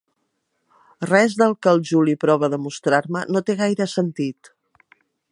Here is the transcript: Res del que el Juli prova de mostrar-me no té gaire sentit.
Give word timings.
Res 1.09 1.35
del 1.41 1.51
que 1.65 1.73
el 1.75 1.81
Juli 1.89 2.15
prova 2.23 2.49
de 2.53 2.59
mostrar-me 2.63 3.23
no 3.35 3.43
té 3.51 3.57
gaire 3.61 3.87
sentit. 3.93 4.51